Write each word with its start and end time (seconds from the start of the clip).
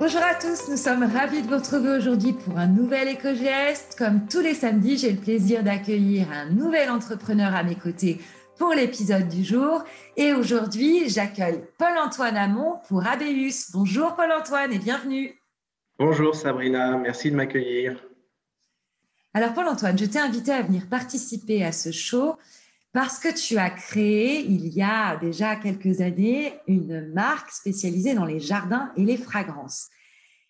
Bonjour 0.00 0.22
à 0.22 0.36
tous, 0.36 0.68
nous 0.68 0.76
sommes 0.76 1.02
ravis 1.02 1.42
de 1.42 1.48
vous 1.48 1.56
retrouver 1.56 1.90
aujourd'hui 1.90 2.32
pour 2.32 2.56
un 2.56 2.68
nouvel 2.68 3.08
éco-geste. 3.08 3.96
Comme 3.98 4.28
tous 4.28 4.40
les 4.40 4.54
samedis, 4.54 4.96
j'ai 4.96 5.10
le 5.10 5.18
plaisir 5.18 5.64
d'accueillir 5.64 6.30
un 6.30 6.50
nouvel 6.50 6.88
entrepreneur 6.88 7.52
à 7.52 7.64
mes 7.64 7.74
côtés 7.74 8.20
pour 8.58 8.72
l'épisode 8.72 9.26
du 9.28 9.42
jour. 9.42 9.82
Et 10.16 10.32
aujourd'hui, 10.32 11.08
j'accueille 11.08 11.64
Paul-Antoine 11.78 12.36
Hamon 12.36 12.76
pour 12.86 13.04
Abeus. 13.08 13.72
Bonjour 13.72 14.14
Paul-Antoine 14.14 14.72
et 14.72 14.78
bienvenue. 14.78 15.34
Bonjour 15.98 16.36
Sabrina, 16.36 16.96
merci 16.96 17.32
de 17.32 17.36
m'accueillir. 17.36 18.00
Alors 19.34 19.52
Paul-Antoine, 19.52 19.98
je 19.98 20.04
t'ai 20.04 20.20
invité 20.20 20.52
à 20.52 20.62
venir 20.62 20.88
participer 20.88 21.64
à 21.64 21.72
ce 21.72 21.90
show 21.90 22.36
parce 22.92 23.18
que 23.18 23.32
tu 23.34 23.58
as 23.58 23.70
créé, 23.70 24.40
il 24.40 24.68
y 24.68 24.82
a 24.82 25.16
déjà 25.16 25.56
quelques 25.56 26.00
années, 26.00 26.54
une 26.66 27.12
marque 27.12 27.50
spécialisée 27.50 28.14
dans 28.14 28.24
les 28.24 28.40
jardins 28.40 28.92
et 28.96 29.04
les 29.04 29.16
fragrances. 29.16 29.88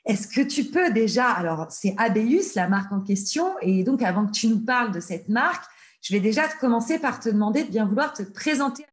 Est-ce 0.04 0.28
que 0.28 0.46
tu 0.46 0.64
peux 0.64 0.90
déjà, 0.92 1.30
alors 1.30 1.66
c'est 1.70 1.94
Abeus, 1.98 2.54
la 2.54 2.68
marque 2.68 2.92
en 2.92 3.00
question, 3.00 3.54
et 3.60 3.84
donc 3.84 4.02
avant 4.02 4.26
que 4.26 4.32
tu 4.32 4.48
nous 4.48 4.64
parles 4.64 4.92
de 4.92 5.00
cette 5.00 5.28
marque, 5.28 5.64
je 6.00 6.14
vais 6.14 6.20
déjà 6.20 6.48
commencer 6.60 6.98
par 6.98 7.20
te 7.20 7.28
demander 7.28 7.64
de 7.64 7.70
bien 7.70 7.84
vouloir 7.84 8.12
te 8.12 8.22
présenter. 8.22 8.84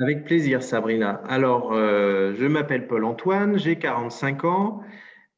Avec 0.00 0.24
plaisir, 0.24 0.62
Sabrina. 0.62 1.22
Alors, 1.26 1.72
euh, 1.72 2.34
je 2.38 2.46
m'appelle 2.46 2.86
Paul-Antoine, 2.86 3.58
j'ai 3.58 3.76
45 3.76 4.44
ans. 4.44 4.82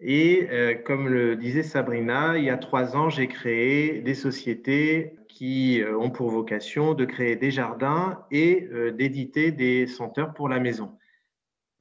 Et 0.01 0.49
euh, 0.51 0.75
comme 0.75 1.09
le 1.09 1.37
disait 1.37 1.63
Sabrina, 1.63 2.37
il 2.37 2.45
y 2.45 2.51
a 2.51 2.57
trois 2.57 2.97
ans, 2.97 3.11
j'ai 3.11 3.29
créé 3.29 4.01
des 4.01 4.15
sociétés 4.15 5.15
qui 5.33 5.81
euh, 5.81 5.97
ont 5.99 6.11
pour 6.11 6.31
vocation 6.31 6.95
de 6.95 7.05
créer 7.05 7.37
des 7.37 7.51
jardins 7.51 8.25
et 8.31 8.69
euh, 8.73 8.91
d'éditer 8.91 9.53
des 9.53 9.87
senteurs 9.87 10.35
pour 10.35 10.49
la 10.49 10.61
maison. 10.61 10.99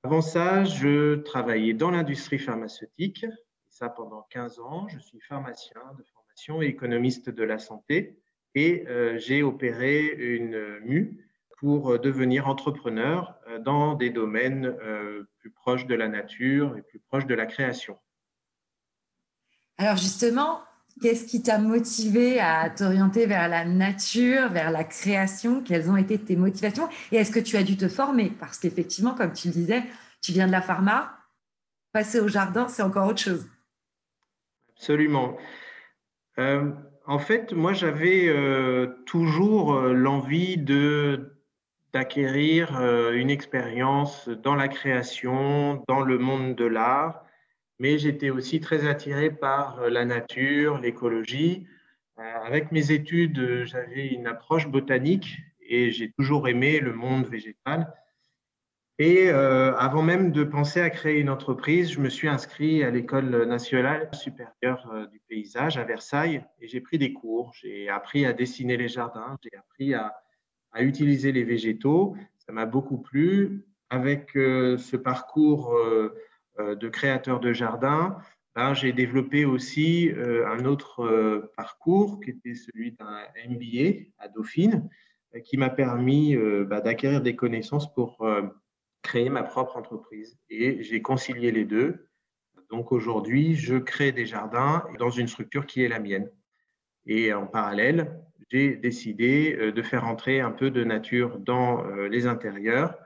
Avant 0.03 0.21
ça, 0.21 0.63
je 0.63 1.16
travaillais 1.16 1.73
dans 1.73 1.91
l'industrie 1.91 2.40
pharmaceutique, 2.40 3.26
ça 3.68 3.90
pendant 3.90 4.26
15 4.29 4.60
ans. 4.60 4.88
Je 4.88 4.99
suis 4.99 5.20
pharmacien 5.20 5.82
de 5.98 6.04
formation 6.13 6.62
et 6.62 6.68
économiste 6.68 7.29
de 7.29 7.43
la 7.43 7.60
santé 7.60 8.18
et 8.55 8.85
j'ai 9.18 9.43
opéré 9.43 10.05
une 10.07 10.79
mue 10.79 11.29
pour 11.60 11.99
devenir 11.99 12.48
entrepreneur 12.48 13.35
dans 13.60 13.93
des 13.93 14.10
domaines 14.10 14.73
plus 15.40 15.51
proches 15.51 15.85
de 15.85 15.95
la 15.95 16.07
nature 16.07 16.77
et 16.77 16.82
plus 16.82 16.99
proches 16.99 17.27
de 17.27 17.35
la 17.35 17.45
création. 17.45 17.98
Alors 19.77 19.98
justement, 19.98 20.62
qu'est-ce 21.01 21.25
qui 21.25 21.41
t'a 21.41 21.57
motivé 21.57 22.39
à 22.39 22.69
t'orienter 22.69 23.25
vers 23.25 23.47
la 23.47 23.65
nature, 23.65 24.49
vers 24.49 24.71
la 24.71 24.83
création? 24.83 25.61
Quelles 25.61 25.89
ont 25.89 25.97
été 25.97 26.17
tes 26.17 26.35
motivations? 26.35 26.89
Et 27.11 27.17
est-ce 27.17 27.31
que 27.31 27.39
tu 27.39 27.57
as 27.57 27.63
dû 27.63 27.77
te 27.77 27.87
former? 27.87 28.31
Parce 28.39 28.59
qu'effectivement, 28.59 29.13
comme 29.13 29.33
tu 29.33 29.47
le 29.47 29.53
disais, 29.53 29.83
tu 30.21 30.31
viens 30.31 30.47
de 30.47 30.51
la 30.51 30.61
pharma, 30.61 31.17
passer 31.93 32.20
au 32.20 32.27
jardin, 32.27 32.67
c'est 32.67 32.83
encore 32.83 33.07
autre 33.07 33.21
chose. 33.21 33.49
Absolument. 34.75 35.37
Euh, 36.37 36.71
en 37.05 37.20
fait, 37.20 37.53
moi, 37.53 37.73
j'avais 37.73 38.27
euh, 38.27 38.87
toujours 39.05 39.73
euh, 39.73 39.93
l'envie 39.93 40.57
de 40.57 41.35
d'acquérir 41.91 42.79
une 43.13 43.31
expérience 43.31 44.29
dans 44.29 44.53
la 44.53 44.67
création, 44.67 45.83
dans 45.87 46.01
le 46.01 46.20
monde 46.20 46.53
de 46.53 46.65
l'art 46.65 47.23
mais 47.80 47.98
j'étais 47.98 48.30
aussi 48.30 48.60
très 48.60 48.88
attiré 48.88 49.32
par 49.32 49.80
euh, 49.80 49.90
la 49.90 50.05
nature, 50.05 50.77
l'écologie. 50.80 51.66
Euh, 52.20 52.22
avec 52.46 52.72
mes 52.72 52.91
études, 52.91 53.40
euh, 53.40 53.66
j'avais 53.66 54.08
une 54.08 54.27
approche 54.27 54.68
botanique 54.68 55.38
et 55.62 55.91
j'ai 55.91 56.12
toujours 56.12 56.48
aimé 56.50 56.80
le 56.80 56.94
monde 56.94 57.27
végétal. 57.27 57.94
Et 59.02 59.30
avant 59.30 60.02
même 60.02 60.34
de 60.34 60.44
penser 60.44 60.82
à 60.82 60.90
créer 60.90 61.22
une 61.22 61.30
entreprise, 61.30 61.90
je 61.90 62.02
me 62.02 62.10
suis 62.10 62.27
inscrit 62.27 62.84
à 62.84 62.90
l'école 62.90 63.46
nationale 63.46 64.09
supérieure 64.12 65.07
du 65.09 65.22
paysage 65.30 65.78
à 65.78 65.85
Versailles 65.85 66.44
et 66.59 66.68
j'ai 66.68 66.81
pris 66.81 66.97
des 66.97 67.13
cours. 67.13 67.53
J'ai 67.53 67.88
appris 67.88 68.25
à 68.25 68.34
dessiner 68.34 68.75
les 68.75 68.89
jardins, 68.89 69.38
j'ai 69.41 69.57
appris 69.57 69.94
à, 69.94 70.19
utiliser 70.81 71.31
les 71.31 71.45
végétaux. 71.45 72.18
Ça 72.39 72.51
m'a 72.51 72.66
beaucoup 72.66 72.97
plu. 72.97 73.63
Avec 73.89 74.31
ce 74.34 74.97
parcours 74.97 75.73
de 76.59 76.89
créateur 76.89 77.39
de 77.39 77.53
jardin, 77.53 78.17
ben, 78.55 78.73
j'ai 78.73 78.91
développé 78.91 79.45
aussi 79.45 80.09
euh, 80.09 80.47
un 80.47 80.65
autre 80.65 81.05
euh, 81.05 81.51
parcours 81.55 82.19
qui 82.19 82.31
était 82.31 82.55
celui 82.55 82.91
d'un 82.91 83.21
MBA 83.47 84.09
à 84.17 84.27
Dauphine, 84.27 84.89
qui 85.45 85.55
m'a 85.57 85.69
permis 85.69 86.35
ben, 86.35 86.81
d'acquérir 86.81 87.21
des 87.21 87.35
connaissances 87.35 87.93
pour 87.93 88.27
créer 89.03 89.29
ma 89.29 89.43
propre 89.43 89.77
entreprise. 89.77 90.39
Et 90.49 90.81
j'ai 90.81 91.03
concilié 91.03 91.51
les 91.51 91.65
deux. 91.65 92.09
Donc 92.71 92.91
aujourd'hui, 92.91 93.55
je 93.55 93.77
crée 93.77 94.11
des 94.11 94.25
jardins 94.25 94.83
dans 94.97 95.11
une 95.11 95.27
structure 95.27 95.67
qui 95.67 95.83
est 95.83 95.87
la 95.87 95.99
mienne. 95.99 96.31
Et 97.05 97.31
en 97.31 97.45
parallèle, 97.45 98.19
j'ai 98.49 98.75
décidé 98.75 99.71
de 99.71 99.81
faire 99.83 100.05
entrer 100.05 100.41
un 100.41 100.51
peu 100.51 100.71
de 100.71 100.83
nature 100.83 101.37
dans 101.37 101.83
les 102.07 102.25
intérieurs 102.25 102.97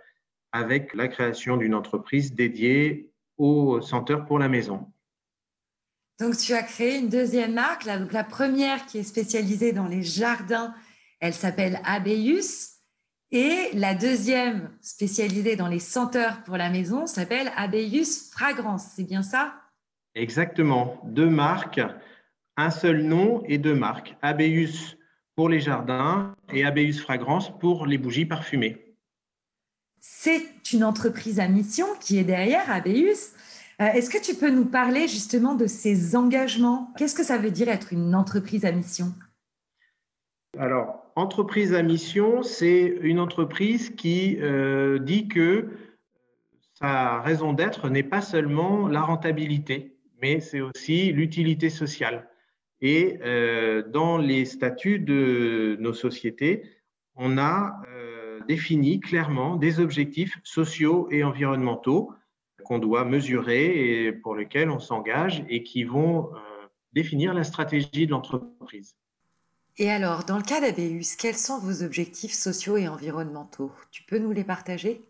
avec 0.53 0.93
la 0.93 1.09
création 1.09 1.57
d'une 1.57 1.75
entreprise 1.75 2.33
dédiée 2.33 3.12
au 3.37 3.81
senteur 3.81 4.25
pour 4.25 4.39
la 4.39 4.47
maison. 4.47 4.87
Donc, 6.19 6.37
tu 6.37 6.53
as 6.53 6.63
créé 6.63 6.99
une 6.99 7.09
deuxième 7.09 7.53
marque. 7.53 7.85
donc, 7.85 8.13
la 8.13 8.23
première 8.23 8.85
qui 8.85 8.99
est 8.99 9.03
spécialisée 9.03 9.73
dans 9.73 9.87
les 9.87 10.03
jardins, 10.03 10.73
elle 11.19 11.33
s'appelle 11.33 11.79
Abeus. 11.83 12.69
Et 13.31 13.69
la 13.73 13.95
deuxième 13.95 14.69
spécialisée 14.79 15.55
dans 15.55 15.67
les 15.67 15.79
senteurs 15.79 16.43
pour 16.43 16.55
la 16.55 16.69
maison 16.69 17.07
s'appelle 17.07 17.51
Abeus 17.57 18.29
Fragrance. 18.31 18.91
C'est 18.95 19.05
bien 19.05 19.23
ça? 19.23 19.55
Exactement. 20.13 21.01
Deux 21.05 21.29
marques, 21.29 21.81
un 22.57 22.69
seul 22.69 23.01
nom 23.01 23.41
et 23.47 23.57
deux 23.57 23.73
marques. 23.73 24.15
Abeus 24.21 24.97
pour 25.35 25.49
les 25.49 25.59
jardins 25.59 26.35
et 26.51 26.63
Abeus 26.63 26.99
Fragrance 26.99 27.51
pour 27.57 27.87
les 27.87 27.97
bougies 27.97 28.27
parfumées 28.27 28.82
c'est 30.05 30.73
une 30.73 30.83
entreprise 30.83 31.39
à 31.39 31.47
mission 31.47 31.85
qui 32.01 32.17
est 32.17 32.25
derrière 32.25 32.69
Abeus. 32.69 33.31
Euh, 33.79 33.85
est-ce 33.85 34.09
que 34.09 34.21
tu 34.21 34.35
peux 34.35 34.49
nous 34.49 34.65
parler 34.65 35.07
justement 35.07 35.55
de 35.55 35.65
ces 35.65 36.17
engagements? 36.17 36.91
Qu'est-ce 36.97 37.15
que 37.15 37.23
ça 37.23 37.37
veut 37.37 37.51
dire 37.51 37.69
être 37.69 37.93
une 37.93 38.13
entreprise 38.13 38.65
à 38.65 38.73
mission? 38.73 39.13
Alors, 40.59 41.09
entreprise 41.15 41.73
à 41.73 41.83
mission, 41.83 42.43
c'est 42.43 42.97
une 43.01 43.17
entreprise 43.17 43.91
qui 43.91 44.37
euh, 44.41 44.99
dit 44.99 45.29
que 45.29 45.69
sa 46.73 47.21
raison 47.21 47.53
d'être 47.53 47.87
n'est 47.87 48.03
pas 48.03 48.21
seulement 48.21 48.89
la 48.89 49.03
rentabilité, 49.03 49.95
mais 50.21 50.41
c'est 50.41 50.59
aussi 50.59 51.13
l'utilité 51.13 51.69
sociale. 51.69 52.27
Et 52.81 53.19
euh, 53.23 53.83
dans 53.87 54.17
les 54.17 54.43
statuts 54.43 54.99
de 54.99 55.77
nos 55.79 55.93
sociétés, 55.93 56.63
on 57.15 57.37
a 57.37 57.81
définit 58.47 58.99
clairement 58.99 59.55
des 59.55 59.79
objectifs 59.79 60.39
sociaux 60.43 61.07
et 61.11 61.23
environnementaux 61.23 62.13
qu'on 62.63 62.79
doit 62.79 63.05
mesurer 63.05 64.05
et 64.05 64.11
pour 64.11 64.35
lesquels 64.35 64.69
on 64.69 64.79
s'engage 64.79 65.43
et 65.49 65.63
qui 65.63 65.83
vont 65.83 66.33
euh, 66.33 66.39
définir 66.93 67.33
la 67.33 67.43
stratégie 67.43 68.05
de 68.05 68.11
l'entreprise. 68.11 68.95
Et 69.77 69.89
alors, 69.89 70.23
dans 70.23 70.37
le 70.37 70.43
cas 70.43 70.61
d'Abeus, 70.61 71.15
quels 71.17 71.35
sont 71.35 71.59
vos 71.59 71.83
objectifs 71.83 72.33
sociaux 72.33 72.77
et 72.77 72.87
environnementaux? 72.87 73.71
Tu 73.91 74.03
peux 74.03 74.19
nous 74.19 74.31
les 74.31 74.43
partager? 74.43 75.01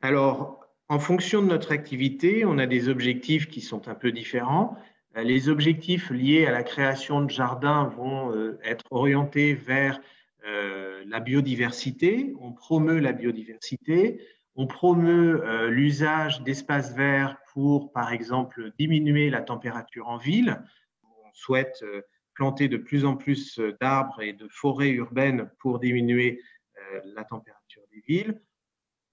Alors, 0.00 0.60
en 0.88 0.98
fonction 0.98 1.42
de 1.42 1.46
notre 1.48 1.72
activité, 1.72 2.44
on 2.44 2.58
a 2.58 2.66
des 2.66 2.88
objectifs 2.88 3.48
qui 3.48 3.60
sont 3.60 3.88
un 3.88 3.94
peu 3.94 4.12
différents. 4.12 4.76
Les 5.16 5.48
objectifs 5.48 6.10
liés 6.10 6.46
à 6.46 6.52
la 6.52 6.62
création 6.62 7.20
de 7.20 7.30
jardins 7.30 7.84
vont 7.96 8.32
euh, 8.32 8.58
être 8.64 8.84
orientés 8.90 9.54
vers 9.54 10.00
euh, 10.44 11.04
la 11.06 11.20
biodiversité, 11.20 12.34
on 12.40 12.52
promeut 12.52 12.98
la 12.98 13.12
biodiversité, 13.12 14.20
on 14.56 14.66
promeut 14.66 15.42
euh, 15.44 15.68
l'usage 15.68 16.42
d'espaces 16.42 16.94
verts 16.94 17.36
pour, 17.52 17.92
par 17.92 18.12
exemple, 18.12 18.72
diminuer 18.78 19.30
la 19.30 19.42
température 19.42 20.08
en 20.08 20.16
ville. 20.16 20.60
On 21.04 21.32
souhaite 21.32 21.82
euh, 21.82 22.02
planter 22.34 22.68
de 22.68 22.76
plus 22.76 23.04
en 23.04 23.16
plus 23.16 23.60
d'arbres 23.80 24.20
et 24.20 24.32
de 24.32 24.48
forêts 24.50 24.90
urbaines 24.90 25.50
pour 25.60 25.78
diminuer 25.78 26.40
la 27.14 27.24
température 27.24 27.82
des 27.92 28.00
villes. 28.00 28.40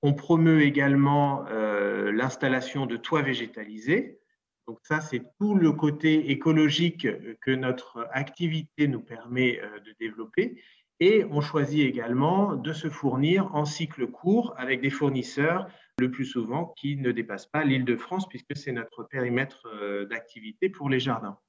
On 0.01 0.13
promeut 0.13 0.61
également 0.61 1.43
l'installation 1.49 2.85
de 2.85 2.95
toits 2.95 3.21
végétalisés. 3.21 4.21
Donc 4.67 4.79
ça, 4.83 5.01
c'est 5.01 5.21
tout 5.37 5.53
le 5.53 5.73
côté 5.73 6.31
écologique 6.31 7.05
que 7.41 7.51
notre 7.51 8.07
activité 8.13 8.87
nous 8.87 9.01
permet 9.01 9.59
de 9.85 9.93
développer. 9.99 10.61
Et 10.99 11.25
on 11.31 11.39
choisit 11.39 11.87
également 11.87 12.55
de 12.55 12.73
se 12.73 12.89
fournir 12.89 13.55
en 13.55 13.63
cycle 13.63 14.07
court 14.07 14.53
avec 14.57 14.81
des 14.81 14.89
fournisseurs, 14.89 15.67
le 15.97 16.11
plus 16.11 16.25
souvent, 16.25 16.73
qui 16.77 16.97
ne 16.97 17.11
dépassent 17.11 17.47
pas 17.47 17.63
l'île 17.63 17.85
de 17.85 17.95
France, 17.95 18.27
puisque 18.27 18.55
c'est 18.55 18.73
notre 18.73 19.03
périmètre 19.03 19.67
euh, 19.67 20.05
d'activité 20.05 20.69
pour 20.69 20.89
les 20.89 20.99
jardins. 20.99 21.39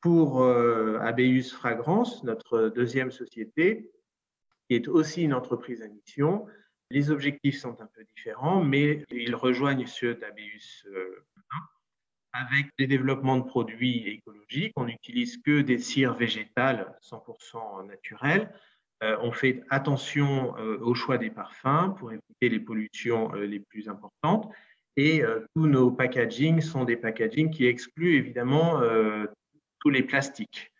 Pour 0.00 0.42
euh, 0.42 0.98
Abeus 1.00 1.50
Fragrance, 1.52 2.22
notre 2.22 2.68
deuxième 2.68 3.10
société, 3.10 3.90
qui 4.68 4.76
est 4.76 4.86
aussi 4.86 5.22
une 5.22 5.34
entreprise 5.34 5.82
à 5.82 5.88
mission, 5.88 6.46
les 6.90 7.10
objectifs 7.10 7.58
sont 7.58 7.80
un 7.80 7.86
peu 7.86 8.04
différents, 8.04 8.62
mais 8.62 9.04
ils 9.10 9.34
rejoignent 9.34 9.86
ceux 9.86 10.14
d'Abeus. 10.14 10.86
Avec 12.32 12.66
les 12.78 12.86
développements 12.86 13.38
de 13.38 13.44
produits 13.44 14.06
écologiques. 14.06 14.72
On 14.76 14.84
n'utilise 14.84 15.38
que 15.38 15.60
des 15.62 15.78
cires 15.78 16.14
végétales 16.14 16.94
100% 17.02 17.86
naturelles. 17.86 18.52
Euh, 19.02 19.16
on 19.22 19.32
fait 19.32 19.62
attention 19.70 20.54
euh, 20.58 20.78
au 20.80 20.94
choix 20.94 21.16
des 21.16 21.30
parfums 21.30 21.94
pour 21.98 22.12
éviter 22.12 22.48
les 22.50 22.60
pollutions 22.60 23.34
euh, 23.34 23.46
les 23.46 23.60
plus 23.60 23.88
importantes. 23.88 24.50
Et 24.96 25.22
tous 25.54 25.66
nos 25.66 25.90
packagings 25.90 26.60
sont 26.60 26.84
des 26.84 26.96
packagings 26.96 27.50
qui 27.50 27.64
excluent 27.64 28.16
évidemment 28.16 28.82
tous 29.78 29.88
les 29.88 30.02
plastiques. 30.02 30.72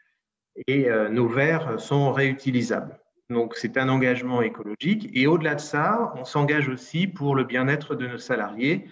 Et 0.67 0.91
nos 1.11 1.27
verres 1.27 1.81
sont 1.81 2.13
réutilisables. 2.13 2.99
Donc 3.31 3.55
c'est 3.55 3.79
un 3.79 3.89
engagement 3.89 4.43
écologique. 4.43 5.09
Et 5.15 5.27
au-delà 5.27 5.55
de 5.55 5.61
ça, 5.61 6.13
on 6.17 6.25
s'engage 6.25 6.69
aussi 6.69 7.07
pour 7.07 7.35
le 7.35 7.45
bien-être 7.45 7.95
de 7.95 8.09
nos 8.09 8.19
salariés. 8.19 8.89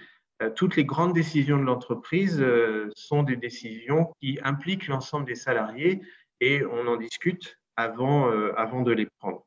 Toutes 0.54 0.76
les 0.76 0.84
grandes 0.84 1.14
décisions 1.14 1.58
de 1.58 1.64
l'entreprise 1.64 2.44
sont 2.94 3.24
des 3.24 3.36
décisions 3.36 4.12
qui 4.20 4.38
impliquent 4.44 4.86
l'ensemble 4.86 5.26
des 5.26 5.34
salariés 5.34 6.00
et 6.40 6.64
on 6.64 6.86
en 6.86 6.96
discute 6.96 7.58
avant, 7.76 8.30
avant 8.56 8.82
de 8.82 8.92
les 8.92 9.06
prendre. 9.18 9.44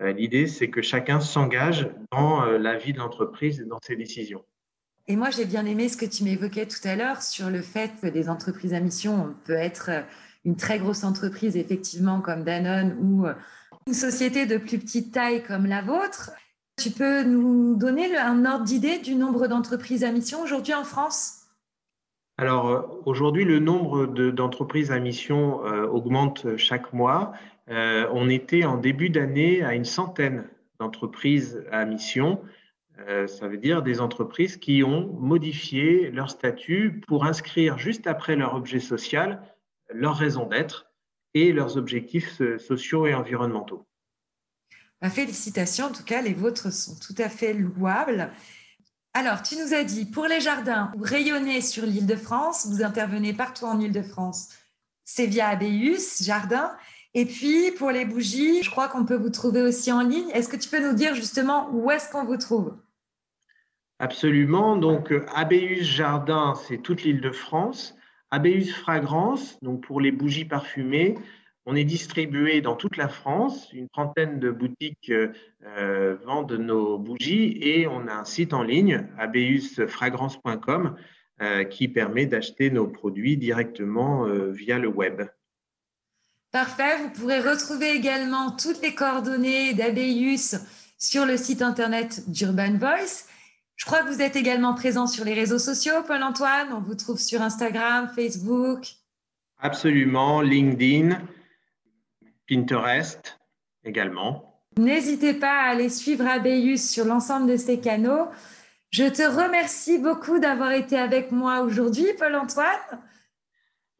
Euh, 0.00 0.12
l'idée, 0.12 0.46
c'est 0.46 0.68
que 0.70 0.82
chacun 0.82 1.20
s'engage 1.20 1.88
dans 2.10 2.44
euh, 2.44 2.58
la 2.58 2.76
vie 2.76 2.92
de 2.92 2.98
l'entreprise 2.98 3.60
et 3.60 3.64
dans 3.64 3.78
ses 3.84 3.96
décisions. 3.96 4.44
Et 5.06 5.16
moi, 5.16 5.30
j'ai 5.30 5.44
bien 5.44 5.66
aimé 5.66 5.88
ce 5.88 5.96
que 5.96 6.06
tu 6.06 6.24
m'évoquais 6.24 6.66
tout 6.66 6.80
à 6.84 6.96
l'heure 6.96 7.22
sur 7.22 7.50
le 7.50 7.60
fait 7.60 7.92
que 8.00 8.06
des 8.06 8.28
entreprises 8.28 8.72
à 8.72 8.80
mission 8.80 9.34
peuvent 9.44 9.56
être 9.56 9.90
euh, 9.90 10.02
une 10.44 10.56
très 10.56 10.78
grosse 10.78 11.04
entreprise, 11.04 11.56
effectivement, 11.56 12.20
comme 12.20 12.42
Danone, 12.42 12.96
ou 13.00 13.26
une 13.86 13.94
société 13.94 14.44
de 14.44 14.56
plus 14.56 14.80
petite 14.80 15.14
taille 15.14 15.44
comme 15.44 15.66
la 15.66 15.82
vôtre. 15.82 16.32
Tu 16.82 16.90
peux 16.90 17.22
nous 17.22 17.76
donner 17.76 18.16
un 18.16 18.44
ordre 18.44 18.64
d'idée 18.64 18.98
du 18.98 19.14
nombre 19.14 19.46
d'entreprises 19.46 20.02
à 20.02 20.10
mission 20.10 20.42
aujourd'hui 20.42 20.74
en 20.74 20.82
France? 20.82 21.46
Alors 22.38 23.00
aujourd'hui, 23.06 23.44
le 23.44 23.60
nombre 23.60 24.06
d'entreprises 24.06 24.90
à 24.90 24.98
mission 24.98 25.60
augmente 25.60 26.56
chaque 26.56 26.92
mois. 26.92 27.34
Euh, 27.68 28.08
on 28.12 28.28
était 28.28 28.64
en 28.64 28.78
début 28.78 29.10
d'année 29.10 29.62
à 29.62 29.74
une 29.74 29.84
centaine 29.84 30.48
d'entreprises 30.80 31.64
à 31.70 31.84
mission. 31.84 32.40
Euh, 33.08 33.28
ça 33.28 33.46
veut 33.46 33.58
dire 33.58 33.82
des 33.82 34.00
entreprises 34.00 34.56
qui 34.56 34.82
ont 34.82 35.06
modifié 35.20 36.10
leur 36.10 36.30
statut 36.30 37.00
pour 37.06 37.24
inscrire 37.26 37.78
juste 37.78 38.08
après 38.08 38.34
leur 38.34 38.56
objet 38.56 38.80
social 38.80 39.40
leur 39.94 40.16
raison 40.16 40.46
d'être 40.46 40.86
et 41.34 41.52
leurs 41.52 41.76
objectifs 41.76 42.42
sociaux 42.58 43.06
et 43.06 43.14
environnementaux. 43.14 43.86
Bah, 45.02 45.10
félicitations, 45.10 45.86
en 45.86 45.92
tout 45.92 46.04
cas, 46.04 46.22
les 46.22 46.32
vôtres 46.32 46.72
sont 46.72 46.94
tout 46.94 47.20
à 47.20 47.28
fait 47.28 47.52
louables. 47.52 48.30
Alors, 49.14 49.42
tu 49.42 49.56
nous 49.56 49.74
as 49.74 49.82
dit, 49.82 50.06
pour 50.06 50.26
les 50.26 50.40
jardins, 50.40 50.92
vous 50.96 51.02
rayonnez 51.02 51.60
sur 51.60 51.84
l'île 51.84 52.06
de 52.06 52.14
France, 52.14 52.68
vous 52.70 52.84
intervenez 52.84 53.32
partout 53.32 53.64
en 53.64 53.80
île 53.80 53.90
de 53.90 54.00
France. 54.00 54.50
C'est 55.04 55.26
via 55.26 55.48
Abéus 55.48 56.22
Jardin. 56.22 56.70
Et 57.14 57.26
puis, 57.26 57.72
pour 57.72 57.90
les 57.90 58.04
bougies, 58.04 58.62
je 58.62 58.70
crois 58.70 58.86
qu'on 58.88 59.04
peut 59.04 59.16
vous 59.16 59.28
trouver 59.30 59.60
aussi 59.60 59.90
en 59.90 60.02
ligne. 60.02 60.30
Est-ce 60.30 60.48
que 60.48 60.56
tu 60.56 60.68
peux 60.68 60.80
nous 60.80 60.94
dire 60.94 61.16
justement 61.16 61.68
où 61.72 61.90
est-ce 61.90 62.08
qu'on 62.08 62.24
vous 62.24 62.36
trouve? 62.36 62.78
Absolument. 63.98 64.76
Donc, 64.76 65.10
euh, 65.10 65.26
Abéus 65.34 65.82
Jardin, 65.82 66.54
c'est 66.68 66.78
toute 66.78 67.02
l'île 67.02 67.20
de 67.20 67.32
France. 67.32 67.96
Abéus 68.30 68.72
Fragrance, 68.72 69.58
donc 69.62 69.84
pour 69.84 70.00
les 70.00 70.12
bougies 70.12 70.46
parfumées, 70.46 71.18
on 71.66 71.76
est 71.76 71.84
distribué 71.84 72.60
dans 72.60 72.76
toute 72.76 72.96
la 72.96 73.08
France. 73.08 73.72
Une 73.72 73.88
trentaine 73.88 74.40
de 74.40 74.50
boutiques 74.50 75.10
euh, 75.10 75.32
euh, 75.64 76.16
vendent 76.24 76.52
nos 76.52 76.98
bougies 76.98 77.58
et 77.60 77.86
on 77.86 78.06
a 78.08 78.14
un 78.14 78.24
site 78.24 78.52
en 78.52 78.62
ligne, 78.62 79.06
abeusfragrance.com, 79.18 80.96
qui 81.70 81.88
permet 81.88 82.26
d'acheter 82.26 82.70
nos 82.70 82.86
produits 82.86 83.36
directement 83.36 84.26
via 84.52 84.78
le 84.78 84.86
web. 84.86 85.22
Parfait. 86.52 86.98
Vous 86.98 87.08
pourrez 87.08 87.40
retrouver 87.40 87.90
également 87.90 88.52
toutes 88.52 88.80
les 88.80 88.94
coordonnées 88.94 89.74
d'Abeus 89.74 90.54
sur 90.98 91.26
le 91.26 91.36
site 91.36 91.62
internet 91.62 92.30
d'Urban 92.30 92.78
Voice. 92.78 93.26
Je 93.76 93.86
crois 93.86 94.02
que 94.02 94.08
vous 94.12 94.22
êtes 94.22 94.36
également 94.36 94.74
présent 94.74 95.08
sur 95.08 95.24
les 95.24 95.34
réseaux 95.34 95.58
sociaux, 95.58 96.04
Paul-Antoine. 96.06 96.68
On 96.72 96.80
vous 96.80 96.94
trouve 96.94 97.18
sur 97.18 97.42
Instagram, 97.42 98.08
Facebook. 98.14 98.86
Absolument, 99.58 100.40
LinkedIn, 100.40 101.20
Pinterest 102.52 103.38
également. 103.82 104.62
N'hésitez 104.78 105.32
pas 105.32 105.62
à 105.62 105.70
aller 105.70 105.88
suivre 105.88 106.26
Abeus 106.26 106.76
sur 106.76 107.06
l'ensemble 107.06 107.50
de 107.50 107.56
ces 107.56 107.80
canaux. 107.80 108.28
Je 108.90 109.04
te 109.04 109.22
remercie 109.22 109.98
beaucoup 109.98 110.38
d'avoir 110.38 110.72
été 110.72 110.98
avec 110.98 111.32
moi 111.32 111.62
aujourd'hui, 111.62 112.08
Paul-Antoine. 112.18 113.00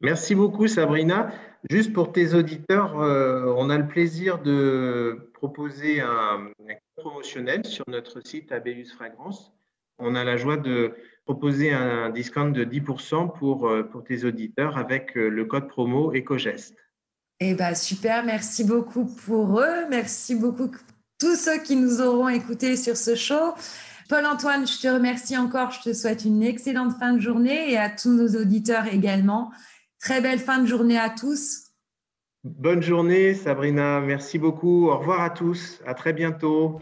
Merci 0.01 0.35
beaucoup, 0.35 0.67
Sabrina. 0.67 1.31
Juste 1.67 1.93
pour 1.93 2.11
tes 2.11 2.35
auditeurs, 2.35 2.99
euh, 2.99 3.51
on 3.57 3.71
a 3.71 3.77
le 3.77 3.87
plaisir 3.87 4.39
de 4.39 5.31
proposer 5.33 6.01
un, 6.01 6.51
un 6.69 6.75
promotionnel 6.95 7.65
sur 7.65 7.85
notre 7.87 8.21
site 8.25 8.51
Abelus 8.51 8.91
Fragrance. 8.95 9.51
On 9.97 10.13
a 10.13 10.23
la 10.23 10.37
joie 10.37 10.57
de 10.57 10.93
proposer 11.25 11.71
un 11.71 12.09
discount 12.09 12.51
de 12.51 12.65
10% 12.65 13.35
pour, 13.37 13.67
euh, 13.67 13.83
pour 13.83 14.03
tes 14.03 14.25
auditeurs 14.25 14.77
avec 14.77 15.17
euh, 15.17 15.29
le 15.29 15.45
code 15.45 15.67
promo 15.67 16.13
EcoGest. 16.13 16.82
Eh 17.45 17.55
bien, 17.55 17.75
super, 17.75 18.23
merci 18.23 18.63
beaucoup 18.63 19.03
pour 19.03 19.59
eux. 19.59 19.85
Merci 19.89 20.33
beaucoup 20.33 20.71
tous 21.19 21.35
ceux 21.35 21.59
qui 21.61 21.75
nous 21.75 21.99
auront 21.99 22.29
écoutés 22.29 22.77
sur 22.77 22.95
ce 22.95 23.15
show. 23.15 23.53
Paul-Antoine, 24.07 24.65
je 24.65 24.79
te 24.79 24.87
remercie 24.87 25.37
encore. 25.37 25.71
Je 25.71 25.81
te 25.81 25.93
souhaite 25.93 26.23
une 26.23 26.41
excellente 26.41 26.97
fin 26.97 27.11
de 27.11 27.19
journée 27.19 27.69
et 27.69 27.77
à 27.77 27.89
tous 27.89 28.11
nos 28.11 28.29
auditeurs 28.39 28.85
également. 28.87 29.51
Très 29.99 30.21
belle 30.21 30.39
fin 30.39 30.59
de 30.59 30.67
journée 30.67 30.97
à 30.97 31.09
tous. 31.09 31.71
Bonne 32.45 32.81
journée, 32.81 33.33
Sabrina. 33.33 33.99
Merci 33.99 34.39
beaucoup. 34.39 34.87
Au 34.87 34.97
revoir 34.97 35.19
à 35.19 35.29
tous. 35.29 35.81
À 35.85 35.93
très 35.95 36.13
bientôt. 36.13 36.79